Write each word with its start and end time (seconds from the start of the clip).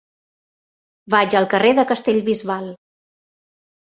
Vaig 1.15 1.35
al 1.41 1.45
carrer 1.51 1.73
de 1.79 1.85
Castellbisbal. 1.93 2.65